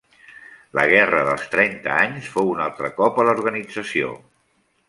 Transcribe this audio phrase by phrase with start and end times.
[0.77, 4.11] La Guerra dels Trenta anys fou un altre cop a l'organització.